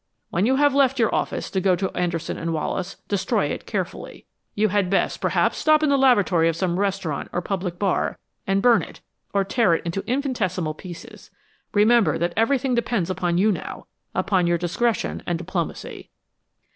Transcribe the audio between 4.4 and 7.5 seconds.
You had best, perhaps, stop in the lavatory of some restaurant or